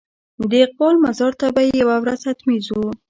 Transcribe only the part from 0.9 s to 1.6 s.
مزار ته